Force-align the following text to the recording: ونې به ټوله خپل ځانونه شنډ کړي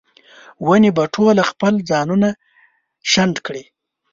ونې 0.65 0.91
به 0.97 1.03
ټوله 1.13 1.43
خپل 1.51 1.73
ځانونه 1.89 2.29
شنډ 3.11 3.35
کړي 3.45 3.63